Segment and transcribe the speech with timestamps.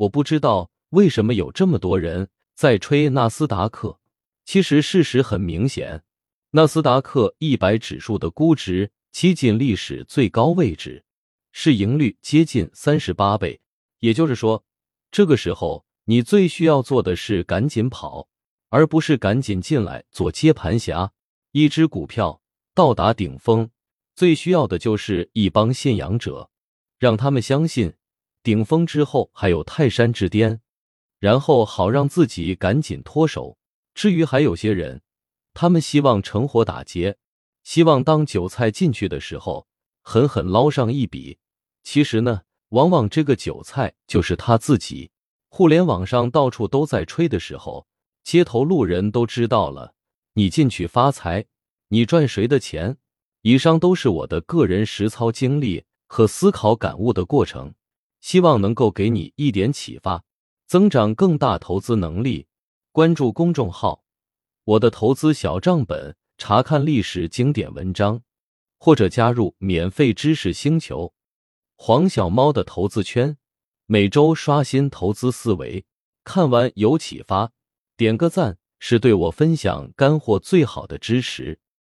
[0.00, 3.98] 我不知道为什么有这么多人在吹纳斯达克。
[4.46, 6.02] 其实事实很明显，
[6.52, 11.04] 纳斯达克一百指数的估值接近历史最高位置，
[11.52, 13.60] 市盈率接近三十八倍。
[13.98, 14.64] 也就是说，
[15.10, 18.26] 这个时候你最需要做的是赶紧跑，
[18.70, 21.12] 而不是赶紧进来做接盘侠。
[21.52, 22.40] 一只股票
[22.74, 23.68] 到达顶峰，
[24.14, 26.48] 最需要的就是一帮信仰者，
[26.98, 27.92] 让他们相信。
[28.42, 30.60] 顶峰之后还有泰山之巅，
[31.18, 33.58] 然后好让自己赶紧脱手。
[33.94, 35.02] 至于还有些人，
[35.52, 37.18] 他们希望趁火打劫，
[37.64, 39.66] 希望当韭菜进去的时候
[40.02, 41.38] 狠狠捞上一笔。
[41.82, 45.10] 其实呢，往往这个韭菜就是他自己。
[45.48, 47.86] 互联网上到处都在吹的时候，
[48.22, 49.94] 街头路人都知道了。
[50.34, 51.44] 你进去发财，
[51.88, 52.96] 你赚谁的钱？
[53.42, 57.74] 以上都是我的个人实操经历和思考感悟的过程。
[58.20, 60.24] 希望能够给你一点启发，
[60.66, 62.46] 增长更大投资能力。
[62.92, 64.04] 关注公众号
[64.64, 68.22] “我的投资小账本”，查看历史经典文章，
[68.78, 71.14] 或者加入免费知识星球
[71.76, 73.36] “黄小猫的投资圈”，
[73.86, 75.84] 每周刷新投资思维。
[76.24, 77.52] 看完有启发，
[77.96, 81.58] 点个赞是对我分享干货最好的支持。